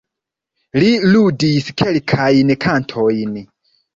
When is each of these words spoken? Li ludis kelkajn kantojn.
Li 0.83 0.87
ludis 1.15 1.67
kelkajn 1.83 2.53
kantojn. 2.65 3.37